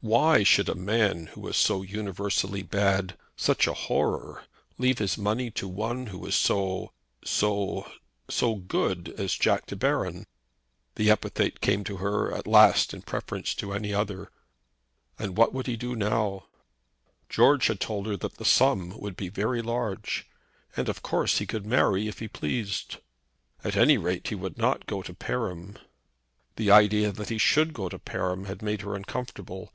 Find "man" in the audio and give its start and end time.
0.76-1.26